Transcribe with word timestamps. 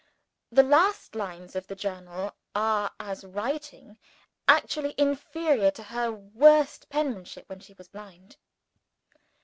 The 0.51 0.63
last 0.63 1.13
lines 1.13 1.55
of 1.55 1.67
the 1.67 1.75
Journal 1.75 2.33
are, 2.55 2.91
as 2.99 3.23
writing, 3.23 3.99
actually 4.47 4.95
inferior 4.97 5.69
to 5.69 5.83
her 5.83 6.11
worst 6.11 6.89
penmanship 6.89 7.47
when 7.47 7.59
she 7.59 7.73
was 7.75 7.87
blind. 7.89 8.37